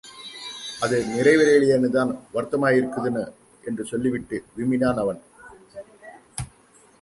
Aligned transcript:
அது 0.79 1.03
நிறைவேறலியேன்னுதான் 1.07 2.11
வருத்தமாயிருக்குது.. 2.33 3.23
என்று 3.63 3.85
சொல்லிவிட்டு 3.85 4.43
விம்மினான் 4.57 4.99
அவன். 4.99 5.21